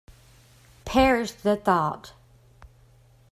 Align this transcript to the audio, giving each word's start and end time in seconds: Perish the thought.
Perish 0.83 1.29
the 1.31 1.55
thought. 1.55 2.13